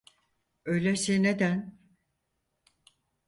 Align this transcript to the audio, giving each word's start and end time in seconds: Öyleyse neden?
Öyleyse 0.65 1.23
neden? 1.23 1.77